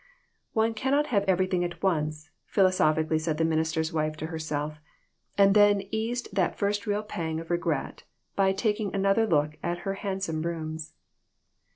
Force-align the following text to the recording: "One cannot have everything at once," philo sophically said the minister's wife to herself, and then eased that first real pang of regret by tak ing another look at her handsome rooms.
"One 0.53 0.73
cannot 0.73 1.05
have 1.13 1.23
everything 1.25 1.63
at 1.63 1.83
once," 1.83 2.31
philo 2.47 2.69
sophically 2.71 3.21
said 3.21 3.37
the 3.37 3.45
minister's 3.45 3.93
wife 3.93 4.17
to 4.17 4.25
herself, 4.25 4.79
and 5.37 5.53
then 5.53 5.83
eased 5.91 6.33
that 6.33 6.57
first 6.57 6.87
real 6.87 7.03
pang 7.03 7.39
of 7.39 7.51
regret 7.51 8.01
by 8.35 8.51
tak 8.51 8.79
ing 8.79 8.95
another 8.95 9.27
look 9.27 9.57
at 9.61 9.85
her 9.85 9.93
handsome 9.93 10.41
rooms. 10.41 10.93